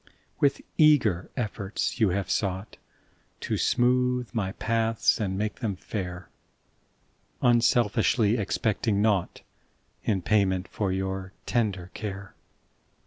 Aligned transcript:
% 0.01 0.35
W 0.41 0.45
ITH 0.47 0.61
eager 0.79 1.29
efforts 1.37 1.99
you 1.99 2.09
Have 2.09 2.25
sougkt 2.27 2.77
To 3.41 3.53
smootk 3.53 4.33
my 4.33 4.51
paths 4.53 5.19
and 5.21 5.37
make 5.37 5.57
them 5.59 5.75
fair, 5.75 6.27
Unselfiskly 7.43 8.39
expect 8.39 8.85
5 8.87 8.95
mg 8.95 8.97
naugkt 9.01 9.41
In 10.03 10.23
payment 10.23 10.67
for 10.67 10.91
your 10.91 11.33
tender 11.45 11.91
care. 11.93 12.33